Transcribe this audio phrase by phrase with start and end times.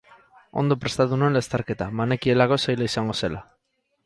[0.61, 3.45] Ondo prestatu nuen lasterketa, banekielako zaila izango zela.